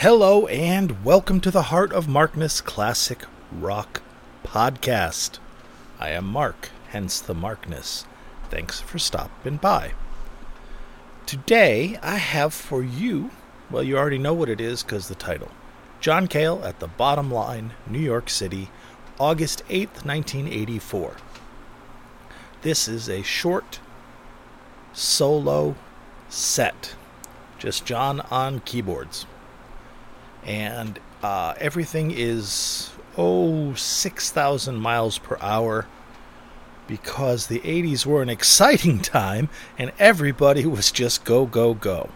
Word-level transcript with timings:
Hello 0.00 0.46
and 0.46 1.04
welcome 1.04 1.40
to 1.40 1.50
the 1.50 1.74
Heart 1.74 1.92
of 1.92 2.06
Markness 2.06 2.60
Classic 2.60 3.24
Rock 3.50 4.00
Podcast. 4.44 5.40
I 5.98 6.10
am 6.10 6.24
Mark, 6.24 6.70
hence 6.90 7.20
the 7.20 7.34
Markness. 7.34 8.04
Thanks 8.48 8.78
for 8.78 9.00
stopping 9.00 9.56
by. 9.56 9.94
Today 11.26 11.98
I 12.00 12.18
have 12.18 12.54
for 12.54 12.80
you, 12.80 13.32
well, 13.72 13.82
you 13.82 13.98
already 13.98 14.18
know 14.18 14.32
what 14.32 14.48
it 14.48 14.60
is 14.60 14.84
because 14.84 15.08
the 15.08 15.16
title 15.16 15.50
John 15.98 16.28
Cale 16.28 16.62
at 16.64 16.78
the 16.78 16.86
Bottom 16.86 17.28
Line, 17.28 17.72
New 17.84 17.98
York 17.98 18.30
City, 18.30 18.70
August 19.18 19.64
8th, 19.66 20.06
1984. 20.06 21.16
This 22.62 22.86
is 22.86 23.08
a 23.08 23.24
short 23.24 23.80
solo 24.92 25.74
set, 26.28 26.94
just 27.58 27.84
John 27.84 28.20
on 28.30 28.60
keyboards 28.60 29.26
and 30.44 30.98
uh, 31.22 31.54
everything 31.58 32.10
is 32.10 32.90
oh 33.16 33.74
6,000 33.74 34.76
miles 34.76 35.18
per 35.18 35.36
hour 35.40 35.86
because 36.86 37.46
the 37.46 37.60
80s 37.60 38.06
were 38.06 38.22
an 38.22 38.28
exciting 38.28 38.98
time 39.20 39.48
and 39.78 39.92
everybody 39.98 40.66
was 40.66 40.90
just 40.90 41.24
go 41.24 41.46
go 41.46 41.74
go. 41.74 42.10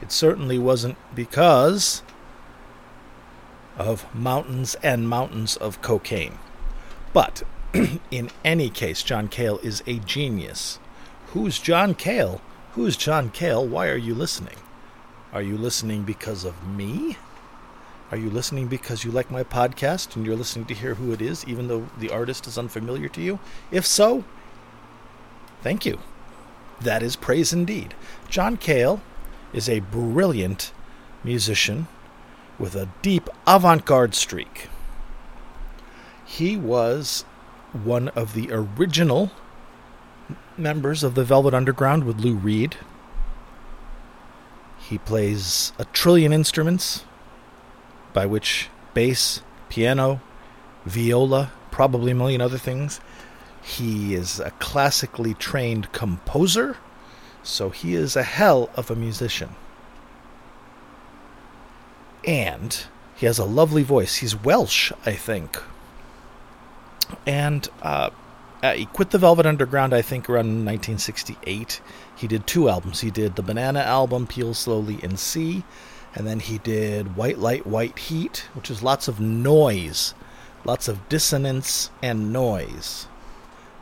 It 0.00 0.12
certainly 0.12 0.58
wasn't 0.58 0.96
because 1.14 2.02
of 3.76 4.12
mountains 4.14 4.76
and 4.82 5.08
mountains 5.08 5.56
of 5.56 5.82
cocaine. 5.82 6.38
But 7.12 7.42
in 8.10 8.30
any 8.44 8.70
case, 8.70 9.02
John 9.02 9.28
Cale 9.28 9.58
is 9.62 9.82
a 9.86 9.98
genius. 10.00 10.78
Who's 11.28 11.58
John 11.58 11.94
Cale? 11.94 12.40
Who's 12.72 12.96
John 12.96 13.30
Cale? 13.30 13.66
Why 13.66 13.88
are 13.88 13.96
you 13.96 14.14
listening? 14.14 14.56
Are 15.32 15.42
you 15.42 15.56
listening 15.56 16.02
because 16.02 16.44
of 16.44 16.66
me? 16.66 17.16
Are 18.10 18.18
you 18.18 18.30
listening 18.30 18.68
because 18.68 19.02
you 19.02 19.10
like 19.10 19.30
my 19.30 19.42
podcast 19.42 20.14
and 20.14 20.26
you're 20.26 20.36
listening 20.36 20.66
to 20.66 20.74
hear 20.74 20.94
who 20.94 21.12
it 21.12 21.22
is, 21.22 21.44
even 21.46 21.68
though 21.68 21.88
the 21.98 22.10
artist 22.10 22.46
is 22.46 22.58
unfamiliar 22.58 23.08
to 23.08 23.20
you? 23.20 23.38
If 23.70 23.86
so, 23.86 24.24
thank 25.62 25.86
you. 25.86 25.98
That 26.80 27.02
is 27.02 27.16
praise 27.16 27.52
indeed. 27.52 27.94
John 28.28 28.56
Cale 28.56 29.00
is 29.52 29.68
a 29.68 29.80
brilliant 29.80 30.72
musician 31.22 31.88
with 32.58 32.74
a 32.74 32.90
deep 33.00 33.28
avant 33.46 33.84
garde 33.84 34.14
streak. 34.14 34.68
He 36.24 36.56
was 36.56 37.24
one 37.72 38.08
of 38.08 38.34
the 38.34 38.48
original 38.52 39.30
members 40.58 41.02
of 41.02 41.14
the 41.14 41.24
Velvet 41.24 41.54
Underground 41.54 42.04
with 42.04 42.20
Lou 42.20 42.34
Reed. 42.34 42.76
He 44.78 44.98
plays 44.98 45.72
a 45.78 45.86
trillion 45.86 46.32
instruments 46.32 47.04
by 48.14 48.24
which 48.24 48.70
bass, 48.94 49.42
piano, 49.68 50.22
viola, 50.86 51.52
probably 51.70 52.12
a 52.12 52.14
million 52.14 52.40
other 52.40 52.56
things. 52.56 53.00
He 53.62 54.14
is 54.14 54.40
a 54.40 54.52
classically 54.52 55.34
trained 55.34 55.92
composer, 55.92 56.78
so 57.42 57.68
he 57.68 57.94
is 57.94 58.16
a 58.16 58.22
hell 58.22 58.70
of 58.76 58.90
a 58.90 58.96
musician. 58.96 59.50
And 62.26 62.84
he 63.16 63.26
has 63.26 63.38
a 63.38 63.44
lovely 63.44 63.82
voice. 63.82 64.16
He's 64.16 64.36
Welsh, 64.36 64.92
I 65.04 65.12
think. 65.12 65.58
And 67.26 67.68
uh, 67.82 68.10
uh, 68.62 68.72
he 68.72 68.86
quit 68.86 69.10
the 69.10 69.18
Velvet 69.18 69.44
Underground, 69.44 69.92
I 69.92 70.00
think, 70.00 70.28
around 70.28 70.64
1968. 70.64 71.80
He 72.16 72.26
did 72.26 72.46
two 72.46 72.68
albums. 72.70 73.00
He 73.00 73.10
did 73.10 73.36
the 73.36 73.42
Banana 73.42 73.80
album, 73.80 74.26
Peel 74.26 74.54
Slowly 74.54 75.00
and 75.02 75.18
See, 75.18 75.64
and 76.14 76.26
then 76.26 76.40
he 76.40 76.58
did 76.58 77.16
White 77.16 77.38
Light, 77.38 77.66
White 77.66 77.98
Heat, 77.98 78.48
which 78.54 78.70
is 78.70 78.82
lots 78.82 79.08
of 79.08 79.20
noise, 79.20 80.14
lots 80.64 80.86
of 80.88 81.08
dissonance 81.08 81.90
and 82.02 82.32
noise. 82.32 83.06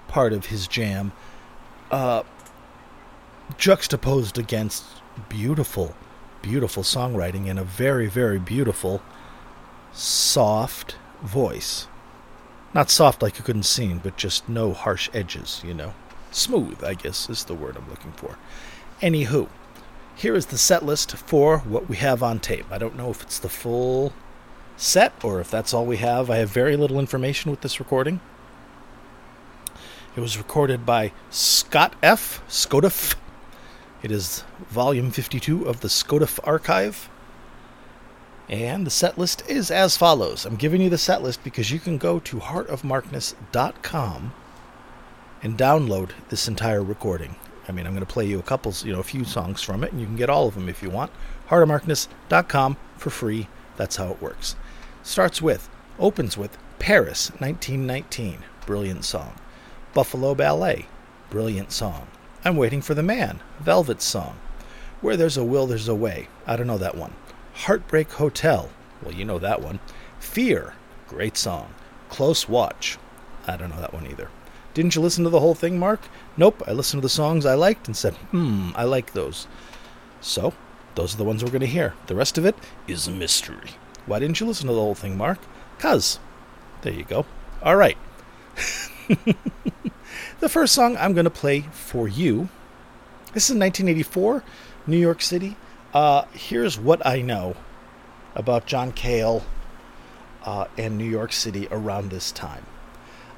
Part 0.09 0.33
of 0.33 0.47
his 0.47 0.67
jam. 0.67 1.13
Uh, 1.91 2.23
juxtaposed 3.59 4.39
against 4.39 4.85
beautiful, 5.29 5.95
beautiful 6.41 6.83
songwriting 6.83 7.49
and 7.49 7.59
a 7.59 7.65
very, 7.65 8.07
very 8.07 8.39
beautiful, 8.39 9.03
soft 9.93 10.97
voice. 11.23 11.87
Not 12.75 12.89
soft 12.89 13.23
like 13.23 13.39
you 13.39 13.45
couldn't 13.45 13.65
sing, 13.65 14.01
but 14.03 14.17
just 14.17 14.49
no 14.49 14.73
harsh 14.73 15.11
edges, 15.13 15.61
you 15.65 15.75
know. 15.75 15.93
Smooth, 16.31 16.83
I 16.83 16.95
guess, 16.95 17.29
is 17.29 17.45
the 17.45 17.55
word 17.55 17.77
I'm 17.77 17.91
looking 17.91 18.13
for. 18.13 18.39
Anywho, 19.03 19.49
here 20.15 20.35
is 20.35 20.47
the 20.47 20.59
set 20.59 20.85
list 20.85 21.13
for 21.17 21.59
what 21.59 21.89
we 21.89 21.97
have 21.97 22.23
on 22.23 22.39
tape. 22.39 22.67
I 22.71 22.79
don't 22.79 22.97
know 22.97 23.11
if 23.11 23.23
it's 23.23 23.39
the 23.39 23.49
full 23.49 24.13
set 24.77 25.13
or 25.25 25.41
if 25.41 25.51
that's 25.51 25.73
all 25.73 25.87
we 25.87 25.97
have. 25.99 26.31
I 26.31 26.37
have 26.37 26.51
very 26.51 26.77
little 26.77 26.99
information 26.99 27.51
with 27.51 27.61
this 27.61 27.81
recording. 27.81 28.21
It 30.15 30.21
was 30.21 30.37
recorded 30.37 30.85
by 30.85 31.13
Scott 31.31 31.95
F. 32.03 32.43
Scotiff. 32.49 33.17
It 34.03 34.11
is 34.11 34.45
volume 34.69 35.11
52 35.11 35.65
of 35.65 35.81
the 35.81 35.89
Scotiff 35.89 36.39
Archive. 36.45 37.09
And 38.49 38.87
the 38.87 38.91
set 38.91 39.17
list 39.17 39.43
is 39.49 39.71
as 39.71 39.97
follows. 39.97 40.45
I'm 40.45 40.57
giving 40.57 40.83
you 40.83 40.91
the 40.91 40.99
set 40.99 41.23
list 41.23 41.43
because 41.43 41.71
you 41.71 41.79
can 41.79 41.97
go 41.97 42.19
to 42.19 42.37
heartofmarkness.com 42.39 44.35
and 45.43 45.59
download 45.59 46.11
this 46.29 46.47
entire 46.47 46.83
recording. 46.83 47.37
I 47.69 47.73
mean, 47.73 47.87
I'm 47.87 47.93
going 47.93 48.05
to 48.05 48.13
play 48.13 48.27
you 48.27 48.39
a 48.39 48.43
couple, 48.43 48.75
you 48.85 48.93
know, 48.93 49.01
a 49.01 49.05
few 49.05 49.25
songs 49.25 49.63
from 49.63 49.85
it, 49.85 49.93
and 49.93 50.01
you 50.01 50.07
can 50.07 50.17
get 50.17 50.31
all 50.31 50.49
of 50.49 50.55
them 50.55 50.69
if 50.69 50.83
you 50.83 50.91
want. 50.91 51.13
Heartofmarkness.com 51.49 52.77
for 52.97 53.11
free. 53.11 53.49
That's 53.77 53.97
how 53.97 54.11
it 54.11 54.23
works. 54.23 54.57
Starts 55.03 55.41
with, 55.41 55.69
opens 55.99 56.37
with 56.37 56.59
Paris, 56.79 57.31
1919. 57.39 58.39
Brilliant 58.67 59.05
song. 59.05 59.35
Buffalo 59.95 60.35
Ballet. 60.35 60.87
Brilliant 61.31 61.73
song. 61.73 62.09
I'm 62.45 62.57
Waiting 62.57 62.83
for 62.83 62.95
the 62.95 63.03
Man. 63.03 63.41
Velvet 63.61 64.03
song. 64.03 64.37
Where 65.01 65.17
There's 65.17 65.37
a 65.37 65.45
Will, 65.45 65.67
There's 65.67 65.89
a 65.89 65.95
Way. 65.95 66.29
I 66.47 66.57
don't 66.57 66.67
know 66.67 66.79
that 66.79 66.97
one. 66.97 67.13
Heartbreak 67.55 68.11
Hotel. 68.13 68.71
Well, 69.03 69.15
you 69.15 69.25
know 69.25 69.39
that 69.39 69.63
one. 69.63 69.81
Fear. 70.19 70.75
Great 71.09 71.37
song. 71.37 71.75
Close 72.09 72.49
Watch. 72.49 72.99
I 73.47 73.57
don't 73.57 73.71
know 73.71 73.81
that 73.81 73.93
one 73.93 74.07
either. 74.07 74.29
Didn't 74.75 74.95
you 74.95 75.03
listen 75.03 75.25
to 75.25 75.31
the 75.31 75.41
whole 75.41 75.55
thing, 75.55 75.79
Mark? 75.79 76.01
Nope, 76.37 76.63
I 76.67 76.73
listened 76.73 77.03
to 77.03 77.07
the 77.07 77.11
songs 77.11 77.45
I 77.45 77.55
liked 77.55 77.87
and 77.87 77.97
said, 77.97 78.15
hmm, 78.15 78.71
I 78.75 78.85
like 78.85 79.13
those. 79.13 79.47
So, 80.21 80.55
those 80.95 81.15
are 81.15 81.19
the 81.19 81.25
ones 81.25 81.45
we're 81.45 81.51
going 81.51 81.61
to 81.61 81.67
hear. 81.67 81.95
The 82.07 82.15
rest 82.15 82.39
of 82.39 82.47
it 82.47 82.57
is 82.89 83.07
a 83.07 83.11
mystery. 83.11 83.71
Why 84.07 84.19
didn't 84.19 84.41
you 84.41 84.47
listen 84.47 84.67
to 84.69 84.73
the 84.73 84.81
whole 84.81 84.95
thing, 84.95 85.17
Mark? 85.17 85.39
Cuz. 85.79 86.19
There 86.83 86.93
you 86.93 87.05
go. 87.05 87.27
All 87.63 87.77
right. 87.77 87.99
the 90.41 90.49
first 90.49 90.75
song 90.75 90.97
I'm 90.97 91.13
going 91.13 91.25
to 91.25 91.31
play 91.31 91.61
for 91.73 92.09
you. 92.09 92.49
This 93.35 93.49
is 93.49 93.57
1984, 93.57 94.43
New 94.87 94.97
York 94.97 95.23
City. 95.23 95.57
Uh, 95.95 96.25
here's 96.33 96.79
what 96.79 97.05
I 97.07 97.21
know 97.21 97.57
about 98.35 98.67
John 98.67 98.93
Cale 98.93 99.45
uh, 100.45 100.67
and 100.77 100.99
New 100.99 101.09
York 101.09 101.33
City 101.33 101.69
around 101.71 102.11
this 102.11 102.33
time. 102.33 102.67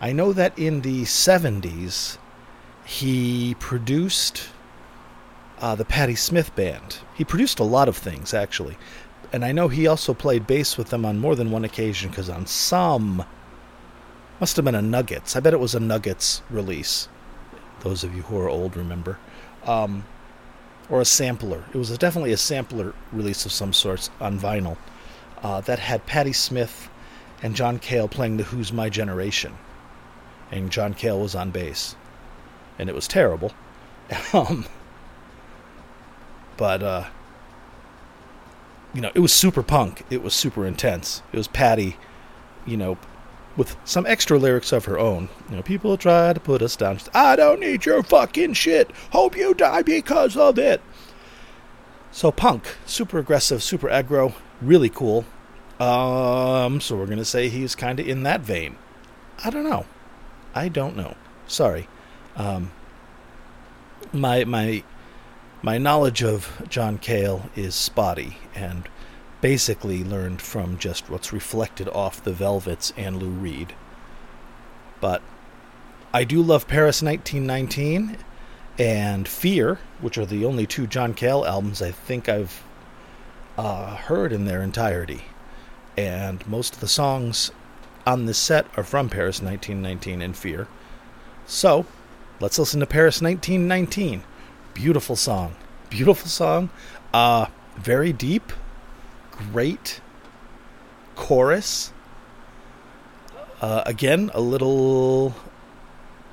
I 0.00 0.12
know 0.12 0.32
that 0.32 0.58
in 0.58 0.80
the 0.80 1.02
70s, 1.02 2.18
he 2.84 3.54
produced 3.58 4.48
uh, 5.60 5.74
the 5.74 5.84
Patti 5.84 6.14
Smith 6.14 6.54
Band. 6.54 6.98
He 7.14 7.24
produced 7.24 7.58
a 7.58 7.64
lot 7.64 7.88
of 7.88 7.96
things, 7.96 8.34
actually. 8.34 8.76
And 9.32 9.44
I 9.44 9.52
know 9.52 9.68
he 9.68 9.86
also 9.86 10.14
played 10.14 10.46
bass 10.46 10.76
with 10.76 10.90
them 10.90 11.04
on 11.04 11.18
more 11.18 11.34
than 11.34 11.50
one 11.50 11.64
occasion, 11.64 12.10
because 12.10 12.28
on 12.28 12.46
some. 12.46 13.24
Must 14.40 14.56
have 14.56 14.64
been 14.64 14.74
a 14.74 14.82
Nuggets. 14.82 15.36
I 15.36 15.40
bet 15.40 15.54
it 15.54 15.60
was 15.60 15.74
a 15.74 15.80
Nuggets 15.80 16.42
release. 16.50 17.08
Those 17.80 18.04
of 18.04 18.14
you 18.14 18.22
who 18.22 18.38
are 18.38 18.48
old 18.48 18.76
remember. 18.76 19.18
Um, 19.64 20.04
or 20.90 21.00
a 21.00 21.04
sampler. 21.04 21.64
It 21.72 21.78
was 21.78 21.96
definitely 21.96 22.32
a 22.32 22.36
sampler 22.36 22.94
release 23.12 23.46
of 23.46 23.52
some 23.52 23.72
sorts 23.72 24.10
on 24.20 24.38
vinyl 24.38 24.76
uh, 25.42 25.60
that 25.62 25.78
had 25.78 26.04
Patti 26.06 26.32
Smith 26.32 26.88
and 27.42 27.54
John 27.54 27.78
Cale 27.78 28.08
playing 28.08 28.36
the 28.36 28.44
Who's 28.44 28.72
My 28.72 28.88
Generation. 28.88 29.56
And 30.54 30.70
John 30.70 30.94
Cale 30.94 31.20
was 31.20 31.34
on 31.34 31.50
bass 31.50 31.96
and 32.78 32.88
it 32.88 32.94
was 32.94 33.08
terrible. 33.08 33.52
Um, 34.32 34.66
but 36.56 36.82
uh, 36.82 37.04
you 38.92 39.00
know, 39.00 39.10
it 39.14 39.20
was 39.20 39.32
super 39.32 39.62
punk. 39.62 40.04
It 40.10 40.22
was 40.22 40.34
super 40.34 40.66
intense. 40.66 41.22
It 41.32 41.36
was 41.36 41.48
Patti, 41.48 41.96
you 42.66 42.76
know, 42.76 42.98
with 43.56 43.76
some 43.84 44.06
extra 44.06 44.38
lyrics 44.38 44.72
of 44.72 44.84
her 44.84 44.98
own. 44.98 45.28
You 45.48 45.56
know, 45.56 45.62
people 45.62 45.96
try 45.96 46.32
to 46.32 46.38
put 46.38 46.62
us 46.62 46.76
down. 46.76 46.98
I 47.14 47.34
don't 47.34 47.60
need 47.60 47.86
your 47.86 48.02
fucking 48.02 48.52
shit. 48.54 48.90
Hope 49.10 49.36
you 49.36 49.54
die 49.54 49.82
because 49.82 50.36
of 50.36 50.58
it. 50.58 50.82
So 52.12 52.30
punk, 52.30 52.76
super 52.86 53.18
aggressive, 53.18 53.62
super 53.62 53.88
aggro, 53.88 54.34
really 54.60 54.90
cool. 54.90 55.24
Um, 55.80 56.80
so 56.80 56.96
we're 56.96 57.06
gonna 57.06 57.24
say 57.24 57.48
he's 57.48 57.74
kind 57.74 57.98
of 57.98 58.06
in 58.06 58.22
that 58.22 58.42
vein. 58.42 58.76
I 59.42 59.50
don't 59.50 59.64
know. 59.64 59.86
I 60.54 60.68
don't 60.68 60.96
know. 60.96 61.16
Sorry. 61.46 61.88
Um, 62.36 62.70
my 64.12 64.44
my 64.44 64.82
my 65.62 65.78
knowledge 65.78 66.22
of 66.22 66.62
John 66.68 66.98
Cale 66.98 67.50
is 67.56 67.74
spotty, 67.74 68.38
and 68.54 68.88
basically 69.40 70.04
learned 70.04 70.40
from 70.40 70.78
just 70.78 71.10
what's 71.10 71.32
reflected 71.32 71.88
off 71.88 72.22
the 72.22 72.32
Velvets 72.32 72.92
and 72.96 73.20
Lou 73.20 73.30
Reed. 73.30 73.74
But 75.00 75.22
I 76.12 76.24
do 76.24 76.40
love 76.40 76.68
Paris 76.68 77.02
1919 77.02 78.16
and 78.78 79.28
Fear, 79.28 79.78
which 80.00 80.16
are 80.16 80.26
the 80.26 80.44
only 80.44 80.66
two 80.66 80.86
John 80.86 81.12
Cale 81.12 81.44
albums 81.44 81.82
I 81.82 81.90
think 81.90 82.28
I've 82.28 82.62
uh, 83.58 83.96
heard 83.96 84.32
in 84.32 84.44
their 84.44 84.62
entirety. 84.62 85.24
And 85.96 86.46
most 86.46 86.74
of 86.74 86.80
the 86.80 86.88
songs 86.88 87.50
on 88.06 88.26
this 88.26 88.38
set 88.38 88.66
are 88.76 88.84
from 88.84 89.08
Paris 89.08 89.40
1919 89.40 90.22
and 90.22 90.36
Fear. 90.36 90.68
So, 91.46 91.86
let's 92.40 92.58
listen 92.58 92.80
to 92.80 92.86
Paris 92.86 93.20
1919. 93.20 94.22
Beautiful 94.72 95.16
song. 95.16 95.54
Beautiful 95.90 96.28
song. 96.28 96.70
Uh, 97.12 97.46
very 97.76 98.12
deep 98.12 98.52
great 99.52 100.00
chorus. 101.14 101.92
Uh, 103.60 103.82
again, 103.86 104.30
a 104.34 104.40
little 104.40 105.34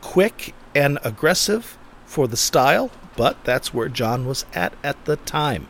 quick 0.02 0.54
and 0.76 1.00
aggressive 1.04 1.78
for 2.06 2.28
the 2.28 2.38
style, 2.38 2.92
but 3.16 3.44
that's 3.44 3.74
where 3.74 3.90
John 3.90 4.26
was 4.26 4.46
at 4.54 4.74
at 4.84 5.04
the 5.06 5.18
time. 5.18 5.68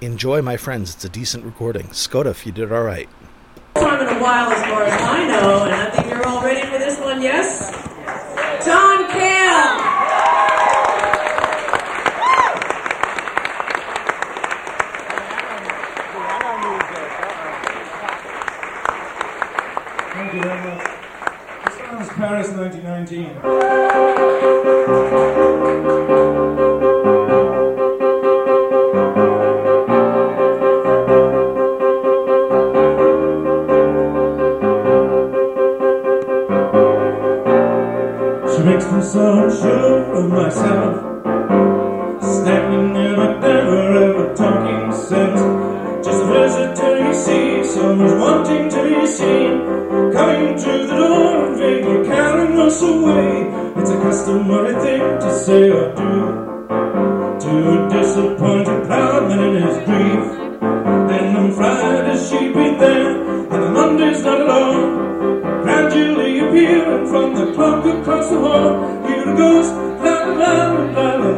Enjoy, 0.00 0.42
my 0.42 0.56
friends. 0.56 0.94
It's 0.94 1.04
a 1.04 1.08
decent 1.08 1.44
recording. 1.44 1.88
Skoda, 1.88 2.30
if 2.30 2.46
you 2.46 2.52
did 2.52 2.72
all 2.72 2.82
right. 2.82 3.08
While, 4.20 4.52
as 4.52 4.62
far 4.66 4.82
as 4.82 4.92
I 5.00 5.26
know, 5.28 5.64
and 5.64 5.72
I 5.74 5.88
think 5.90 6.10
you're 6.10 6.26
all 6.28 6.42
ready 6.42 6.60
for 6.68 6.78
this 6.78 6.98
one. 7.00 7.22
Yes, 7.22 7.70
John 8.66 9.08
Cale. 9.10 9.78
Thank 20.12 20.34
you 20.34 20.42
very 20.42 20.60
much. 20.68 20.84
This 21.64 21.74
song 21.78 22.00
is 22.02 22.08
Paris 22.10 22.48
1919. 22.50 25.29
Makes 38.70 38.92
me 38.92 39.02
so 39.02 39.50
sure 39.50 40.14
of 40.14 40.30
myself. 40.30 40.94
Standing 42.22 42.92
there, 42.94 43.16
but 43.16 43.40
never 43.40 43.80
ever 44.04 44.34
talking 44.34 44.92
sense. 44.92 45.42
Just 46.06 46.22
a 46.22 46.26
visitor 46.32 46.92
you 47.04 47.12
see, 47.12 47.64
someone's 47.64 48.14
wanting 48.22 48.68
to 48.74 48.80
be 48.88 49.06
seen. 49.06 49.52
Coming 50.12 50.56
through 50.56 50.86
the 50.86 50.96
door 51.02 51.46
and 51.46 51.58
vaguely 51.58 52.06
carrying 52.06 52.60
us 52.60 52.80
away. 52.82 53.26
It's 53.78 53.90
a 53.90 53.98
customary 54.06 54.74
thing 54.84 55.02
to 55.24 55.30
say 55.44 55.70
or 55.70 55.86
do. 56.00 56.14
To 57.42 57.52
disappoint 57.88 57.88
a 57.88 57.98
disappointed 57.98 58.86
proud 58.86 59.28
man 59.28 59.40
in 59.48 59.62
his 59.66 59.78
grief. 59.86 60.24
Then 61.08 61.36
on 61.36 61.52
Friday 61.52 62.16
she'd 62.26 62.54
be 62.54 62.66
there, 62.82 63.39
la 70.40 70.48
la 70.94 71.16
la 71.20 71.29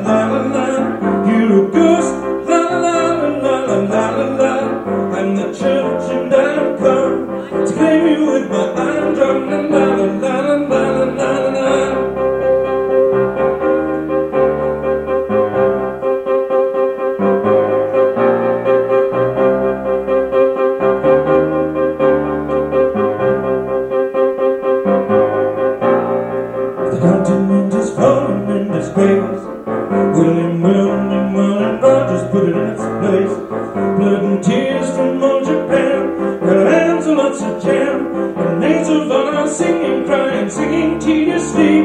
Blood 33.25 34.25
and 34.25 34.43
tears 34.43 34.91
from 34.97 35.23
old 35.23 35.45
Japan. 35.45 36.19
Her 36.41 36.69
hands 36.71 37.07
are 37.07 37.15
lots 37.15 37.43
of 37.43 37.63
jam. 37.63 38.15
And 38.37 38.61
names 38.61 38.89
of 38.89 39.11
honor 39.11 39.49
singing, 39.49 40.05
crying, 40.07 40.51
singing 40.51 40.99
tediously. 40.99 41.83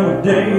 every 0.00 0.22
day 0.22 0.52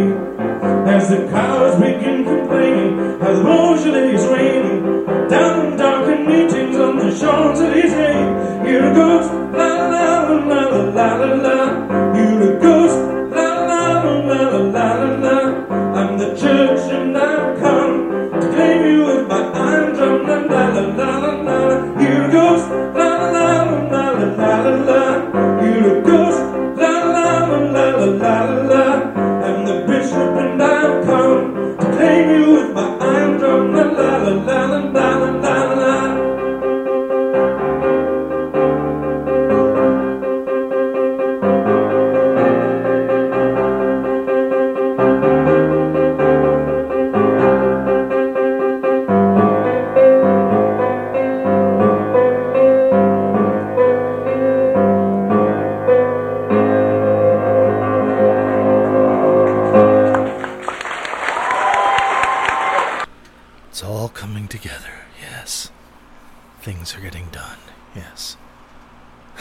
as 0.94 1.10
the 1.10 1.28
cows 1.30 1.76
begin 1.80 2.24
complaining 2.24 3.00
as 3.22 3.40
Beaujolais 3.40 4.14
is 4.14 4.26
raining 4.28 5.06
down 5.30 5.66
in 5.66 5.78
darkened 5.78 6.28
meetings 6.28 6.76
on 6.78 6.98
the 6.98 7.10
shores 7.10 7.60
Champs-Élysées. 7.60 8.66
Here 8.66 8.86
it 8.86 8.96
goes, 8.96 9.26
la 9.58 9.72
la 9.94 10.30
la 10.30 10.68
la 10.98 11.16
la 11.16 11.36
la. 11.36 11.61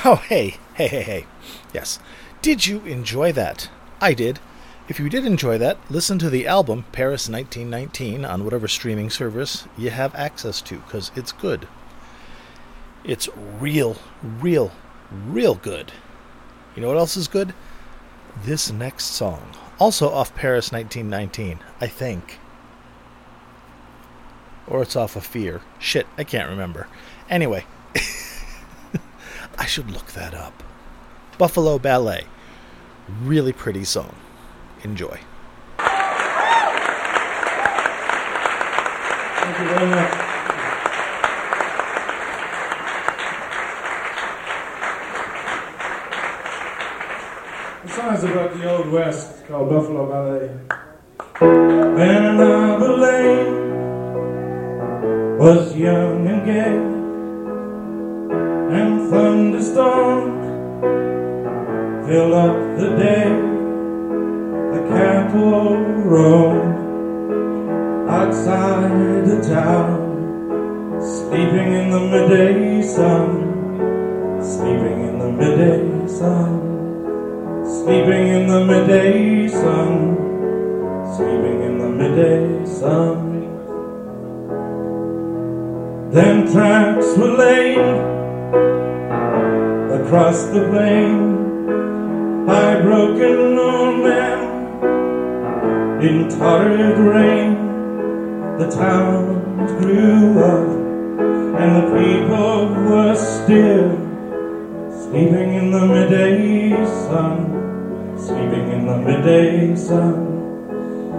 Oh, 0.03 0.17
hey, 0.17 0.57
hey, 0.75 0.89
hey, 0.89 1.03
hey. 1.03 1.27
Yes. 1.75 1.99
Did 2.41 2.67
you 2.67 2.81
enjoy 2.87 3.33
that? 3.33 3.69
I 4.01 4.15
did. 4.15 4.39
If 4.89 4.99
you 4.99 5.11
did 5.11 5.27
enjoy 5.27 5.59
that, 5.59 5.77
listen 5.91 6.19
to 6.21 6.31
the 6.31 6.47
album 6.47 6.87
Paris 6.91 7.29
1919 7.29 8.25
on 8.25 8.43
whatever 8.43 8.67
streaming 8.67 9.11
service 9.11 9.69
you 9.77 9.91
have 9.91 10.15
access 10.15 10.63
to, 10.63 10.79
because 10.79 11.11
it's 11.15 11.33
good. 11.33 11.69
It's 13.05 13.29
real, 13.37 13.99
real, 14.23 14.73
real 15.11 15.55
good. 15.55 15.93
You 16.75 16.81
know 16.81 16.89
what 16.89 16.97
else 16.97 17.19
is 17.19 17.29
good? 17.29 17.53
This 18.43 18.73
next 18.73 19.05
song. 19.05 19.55
Also 19.79 20.09
off 20.09 20.35
Paris 20.35 20.73
1919, 20.73 21.59
I 21.79 21.87
think. 21.87 22.39
Or 24.67 24.81
it's 24.81 24.97
off 24.97 25.15
of 25.15 25.27
Fear. 25.27 25.61
Shit, 25.79 26.07
I 26.17 26.25
can't 26.25 26.49
remember. 26.49 26.89
Anyway, 27.29 27.67
I 29.61 29.67
should 29.67 29.91
look 29.91 30.13
that 30.13 30.33
up. 30.33 30.63
Buffalo 31.37 31.79
Ballet. 31.79 32.25
Really 33.23 33.53
pretty 33.53 33.85
song. 33.85 34.15
Enjoy. 34.85 35.21
Thank 39.37 39.59
you 39.59 39.65
very 39.69 39.87
much. 39.91 40.13
The 47.83 47.89
song's 47.89 48.25
about 48.25 48.57
the 48.57 48.65
Old 48.71 48.91
West 48.91 49.47
called 49.47 49.69
Buffalo 49.69 50.07
Ballet. 50.09 50.49
When 51.39 52.39
Lane 53.01 53.55
was 55.39 55.77
young 55.77 56.27
and 56.27 56.45
gay, 56.47 56.90
and 59.13 59.53
thunderstorms 59.53 60.41
filled 62.07 62.33
up 62.33 62.57
the 62.79 62.89
day. 62.97 63.29
The 64.73 64.89
cattle 64.89 65.77
roamed 65.77 66.79
outside 68.09 69.25
the 69.27 69.41
town, 69.43 71.01
sleeping 71.01 71.73
in 71.73 71.91
the 71.91 72.01
midday 72.01 72.83
sun, 72.83 74.41
sleeping 74.43 75.09
in 75.09 75.19
the 75.19 75.31
midday 75.33 76.07
sun, 76.09 76.61
sleeping 77.65 78.29
in 78.29 78.47
the 78.49 78.65
midday 78.65 79.49
sun, 79.49 80.17
sleeping 81.17 81.63
in 81.63 81.79
the 81.79 81.89
midday 81.89 82.65
sun. 82.67 83.29
Then 86.13 86.51
tracks 86.53 87.17
were 87.17 87.37
laid 87.37 88.11
across 90.01 90.47
the 90.47 90.63
plain 90.71 92.47
by 92.47 92.81
broken 92.81 93.59
old 93.59 93.99
men 94.03 94.39
in 96.03 96.29
torrid 96.29 96.99
rain. 96.99 97.51
The 98.59 98.69
towns 98.71 99.71
grew 99.81 100.39
up 100.41 100.69
and 101.61 101.71
the 101.79 101.87
people 101.99 102.69
were 102.89 103.15
still 103.15 103.91
sleeping 105.03 105.55
in 105.61 105.71
the 105.71 105.85
midday 105.87 106.71
sun, 107.05 107.37
sleeping 108.17 108.73
in 108.73 108.87
the 108.87 108.97
midday 108.97 109.77
sun, 109.77 110.15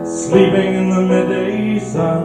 sleeping 0.05 0.73
in 0.73 0.89
the 0.89 1.01
midday 1.01 1.79
sun, 1.79 2.23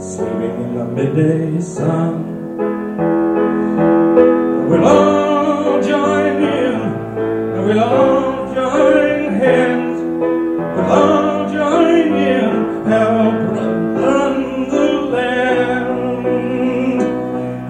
sleeping 0.00 0.54
in 0.64 0.74
the 0.78 0.84
midday 0.86 1.60
sun. 1.60 2.30
We'll 4.68 5.03
we'll 7.74 7.82
all 7.82 8.54
join 8.54 9.34
hands, 9.34 10.00
we'll 10.76 11.52
join 11.52 12.12
in, 12.14 12.86
help 12.86 13.34
run 13.98 14.68
the 14.68 14.86
land. 15.14 17.00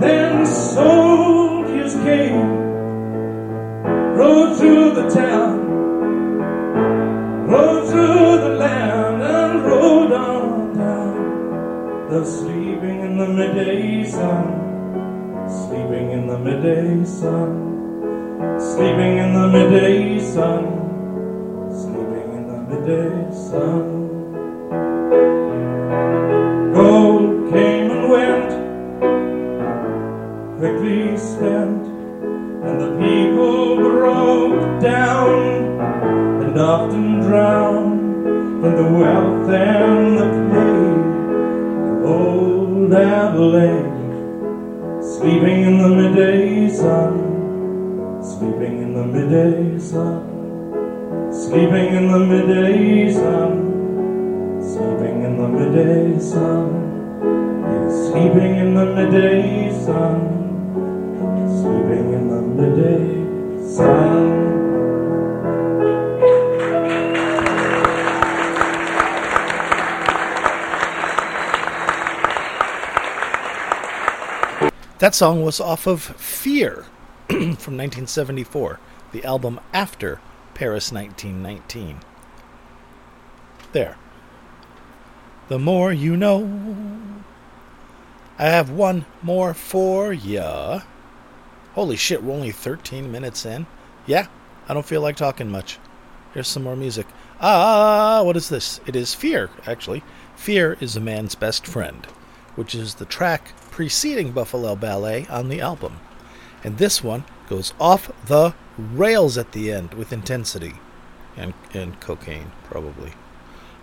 Then 0.03 0.47
soldiers 0.47 1.95
came, 2.05 2.51
rode 4.19 4.59
through 4.59 4.91
the 4.93 5.09
town, 5.09 5.59
rode 7.49 7.89
through 7.89 8.37
the 8.47 8.55
land, 8.59 9.23
and 9.23 9.65
rode 9.65 10.13
on 10.13 10.77
down. 10.77 12.11
They're 12.11 12.27
sleeping 12.27 13.01
in 13.01 13.17
the 13.17 13.29
midday 13.29 14.05
sun 14.05 14.65
sleeping 15.47 16.11
in 16.11 16.27
the 16.27 16.39
midday 16.39 17.05
sun, 17.05 17.64
sleeping 18.75 19.19
in 19.19 19.33
the 19.35 19.47
midday 19.47 20.19
sun, 20.19 20.65
sleeping 21.71 22.29
in 22.39 22.45
the 22.49 22.59
midday 22.71 23.31
sun. 23.31 23.87
Gold 26.75 27.53
came 27.53 27.91
and 27.95 28.05
went, 28.15 28.51
quickly 30.59 31.17
spent, 31.17 31.87
and 32.67 32.81
the 32.81 32.91
people 32.99 33.77
broke 33.77 34.83
down 34.83 35.35
and 36.43 36.59
often 36.59 37.21
drowned. 37.21 38.03
From 38.61 38.77
the 38.77 38.91
wealth 38.99 39.51
and 39.51 40.19
the 40.19 40.29
pain 40.51 40.99
of 41.91 42.05
old 42.11 42.93
Adelaide 42.95 43.93
sleeping 45.05 45.63
in 45.69 45.79
the 45.79 45.89
midday 45.91 46.69
sun, 46.71 47.24
sleeping 48.45 48.83
in 48.83 48.93
the 48.93 49.07
midday 49.07 49.79
sun, 49.79 50.21
uh. 50.77 51.33
sleeping 51.33 51.95
in 51.97 52.13
the 52.13 52.19
midday 52.19 53.11
sun, 53.11 53.53
uh. 53.97 54.61
sleeping 54.61 55.23
in 55.25 55.39
the 55.39 55.49
midday 55.49 56.19
sun, 56.21 56.69
He's 57.65 57.89
uh. 57.89 58.11
sleeping 58.11 58.57
in 58.57 58.75
the 58.75 58.85
midday 58.85 59.73
sun, 59.87 60.17
sleeping 61.57 62.13
in 62.13 62.29
the 62.29 62.43
midday 62.59 63.09
sun. 63.77 64.45
That 74.99 75.15
song 75.15 75.43
was 75.43 75.61
off 75.61 75.87
of 75.87 76.03
Fear 76.03 76.85
from 77.29 77.77
1974, 77.77 78.79
the 79.13 79.25
album 79.25 79.61
after 79.73 80.21
Paris 80.55 80.93
1919. 80.93 82.01
There. 83.73 83.97
The 85.49 85.59
more 85.59 85.93
you 85.93 86.17
know. 86.17 87.25
I 88.39 88.45
have 88.45 88.71
one 88.71 89.05
more 89.23 89.55
for 89.55 90.13
ya. 90.13 90.83
Holy 91.75 91.97
shit, 91.97 92.23
we're 92.23 92.35
only 92.35 92.53
13 92.53 93.11
minutes 93.11 93.45
in. 93.45 93.67
Yeah, 94.07 94.27
I 94.69 94.75
don't 94.75 94.87
feel 94.87 95.01
like 95.01 95.17
talking 95.17 95.51
much. 95.51 95.79
Here's 96.33 96.49
some 96.49 96.65
more 96.65 96.77
music. 96.77 97.07
Ah, 97.41 98.23
what 98.23 98.37
is 98.37 98.49
this? 98.49 98.81
It 98.87 98.97
is 98.97 99.15
Fear, 99.15 99.51
actually. 99.67 100.03
Fear 100.37 100.77
is 100.81 100.97
a 100.97 101.01
man's 101.01 101.35
best 101.35 101.67
friend, 101.67 102.07
which 102.55 102.75
is 102.75 102.95
the 102.95 103.05
track 103.05 103.53
preceding 103.71 104.33
Buffalo 104.33 104.77
Ballet 104.77 105.27
on 105.29 105.49
the 105.49 105.61
album. 105.61 106.01
And 106.65 106.79
this 106.79 107.05
one 107.05 107.25
goes 107.49 107.75
off 107.79 108.11
the 108.27 108.55
rails 108.79 109.39
at 109.39 109.53
the 109.53 109.71
end 109.71 109.95
with 109.95 110.13
intensity 110.13 110.75
and, 111.37 111.53
and 111.73 112.01
cocaine, 112.01 112.51
probably. 112.65 113.13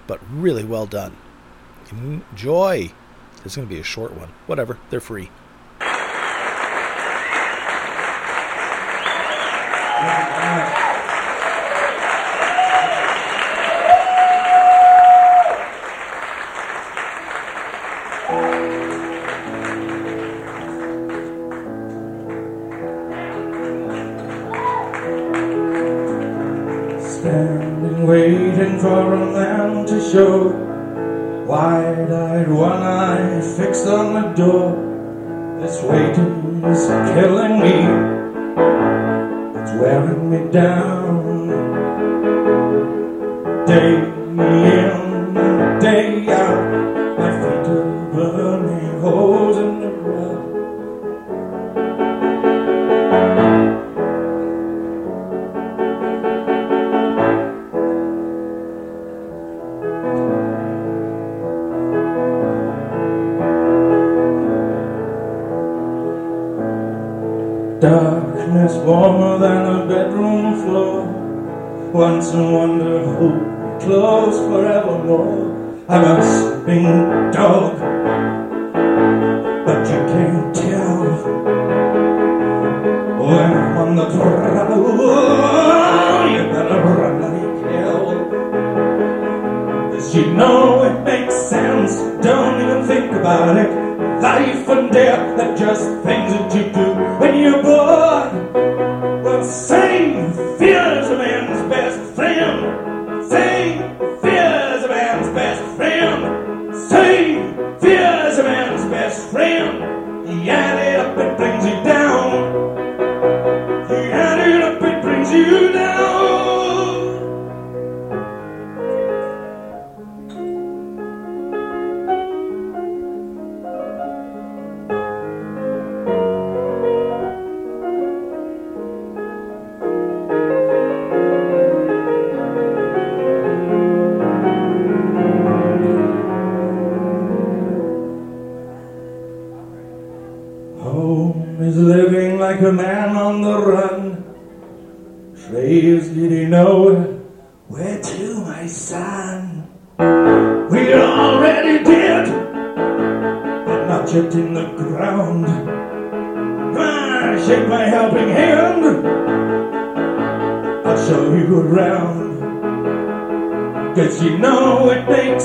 But 0.07 0.19
really 0.31 0.63
well 0.65 0.87
done. 0.87 1.15
Enjoy. 1.91 2.91
It's 3.45 3.55
going 3.55 3.67
to 3.67 3.73
be 3.73 3.79
a 3.79 3.83
short 3.83 4.13
one. 4.15 4.29
Whatever, 4.47 4.79
they're 4.89 4.99
free. 4.99 5.29
Waiting 28.61 28.79
for 28.79 29.13
a 29.13 29.25
man 29.33 29.85
to 29.87 29.99
show. 30.11 30.49
Wide-eyed, 31.47 32.47
one 32.47 32.83
eye 32.83 33.41
fixed 33.57 33.87
on 33.87 34.13
the 34.13 34.27
door. 34.35 35.57
This 35.59 35.81
waiting 35.81 36.63
is 36.65 36.85
killing 37.13 37.59
me. 37.59 37.75
It's 39.59 39.71
wearing 39.81 40.29
me 40.29 40.51
down. 40.51 41.47
Day 43.65 43.95
in, 43.95 44.80
Darkness 67.81 68.75
warmer 68.85 69.39
than 69.39 69.65
a 69.65 69.87
bedroom 69.87 70.53
floor. 70.61 71.01
Once 71.91 72.31
a 72.31 72.43
wonder, 72.43 73.03
hope 73.15 73.81
closed 73.81 74.37
forevermore. 74.43 75.83
I'm 75.89 76.03
a 76.05 76.21
sleeping 76.21 76.85
dog, 77.31 77.79
but 79.65 79.79
you 79.89 79.99
can't 80.13 80.55
tell 80.55 81.05
when 83.17 83.51
I'm 83.51 83.77
on 83.79 83.95
the 83.95 84.05
prowl. 84.13 84.99
You 86.29 86.43
better 86.53 86.81
run 86.85 87.15
like 87.19 87.57
hell. 87.71 88.05
Cause 89.91 90.13
you 90.15 90.25
know 90.35 90.83
it 90.83 91.03
makes 91.03 91.33
sense. 91.33 91.93
Don't 92.23 92.61
even 92.61 92.85
think 92.85 93.11
about 93.11 93.57
it. 93.57 93.71
Life 94.21 94.69
and 94.69 94.91
death 94.91 95.39
are 95.39 95.57
just 95.57 95.81
things 96.03 96.31
that 96.31 96.53
you 96.53 96.71
do 96.71 96.93
when 97.19 97.39
you're 97.39 97.60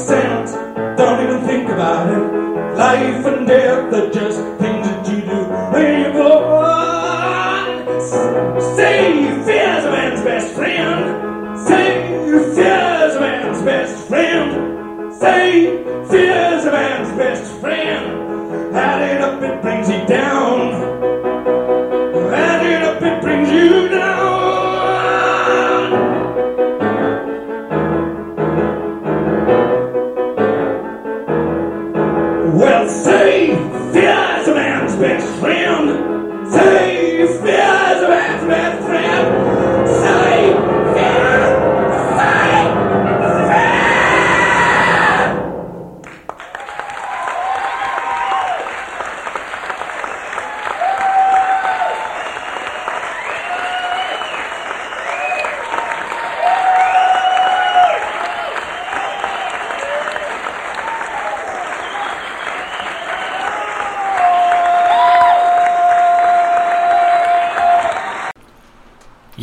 sense. 0.04 0.52
Don't 0.98 1.22
even 1.24 1.46
think 1.46 1.68
about 1.70 2.12
it. 2.12 2.76
Life 2.76 3.24
and 3.26 3.46
death 3.46 3.92
are 3.94 4.10
just 4.10 4.40
things 4.60 4.75
friend. 35.46 36.50
Say 36.50 37.24
fear's 37.24 38.02
a 38.02 38.08
man's 38.08 38.48
best 38.48 38.84
friend. 38.84 39.45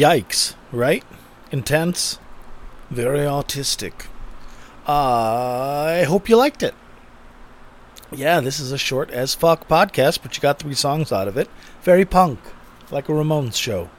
Yikes, 0.03 0.55
right? 0.73 1.01
Intense, 1.49 2.19
very 2.89 3.19
autistic. 3.19 4.07
I 4.85 6.03
hope 6.05 6.27
you 6.27 6.35
liked 6.35 6.61
it. 6.61 6.75
Yeah, 8.11 8.41
this 8.41 8.59
is 8.59 8.73
a 8.73 8.77
short 8.77 9.11
as 9.11 9.33
fuck 9.33 9.65
podcast, 9.69 10.19
but 10.21 10.35
you 10.35 10.41
got 10.41 10.59
three 10.59 10.73
songs 10.73 11.13
out 11.13 11.29
of 11.29 11.37
it. 11.37 11.49
Very 11.83 12.03
punk, 12.03 12.39
like 12.91 13.07
a 13.07 13.13
Ramones 13.13 13.55
show. 13.55 13.89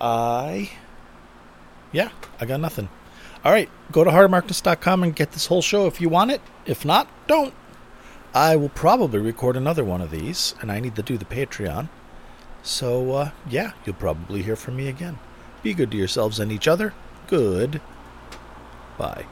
I. 0.00 0.70
Yeah, 1.90 2.10
I 2.40 2.46
got 2.46 2.60
nothing. 2.60 2.88
All 3.44 3.50
right, 3.50 3.68
go 3.90 4.04
to 4.04 4.12
hardmarkness.com 4.12 5.02
and 5.02 5.16
get 5.16 5.32
this 5.32 5.46
whole 5.46 5.60
show 5.60 5.88
if 5.88 6.00
you 6.00 6.08
want 6.08 6.30
it. 6.30 6.40
If 6.66 6.84
not, 6.84 7.08
don't. 7.26 7.52
I 8.32 8.54
will 8.54 8.68
probably 8.68 9.18
record 9.18 9.56
another 9.56 9.84
one 9.84 10.02
of 10.02 10.12
these, 10.12 10.54
and 10.60 10.70
I 10.70 10.78
need 10.78 10.94
to 10.94 11.02
do 11.02 11.18
the 11.18 11.24
Patreon. 11.24 11.88
So, 12.66 13.12
uh, 13.12 13.30
yeah, 13.48 13.72
you'll 13.84 13.94
probably 13.94 14.42
hear 14.42 14.56
from 14.56 14.74
me 14.74 14.88
again. 14.88 15.18
Be 15.62 15.72
good 15.72 15.92
to 15.92 15.96
yourselves 15.96 16.40
and 16.40 16.50
each 16.50 16.66
other. 16.66 16.92
Good. 17.28 17.80
Bye. 18.98 19.26